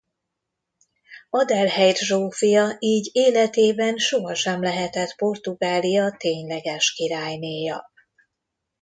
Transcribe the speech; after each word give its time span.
Adelheid 1.29 1.97
Zsófia 1.97 2.75
így 2.79 3.09
életében 3.13 3.97
sohasem 3.97 4.61
lehetett 4.61 5.15
Portugália 5.15 6.15
tényleges 6.17 6.93
királynéja. 6.93 7.91